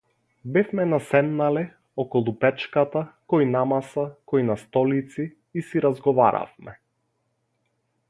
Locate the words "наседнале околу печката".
0.93-3.05